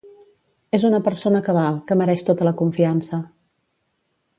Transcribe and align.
És 0.77 0.85
una 0.89 1.01
persona 1.07 1.43
cabal, 1.49 1.79
que 1.91 1.99
mereix 2.03 2.27
tota 2.31 2.51
la 2.51 2.57
confiança. 2.63 3.21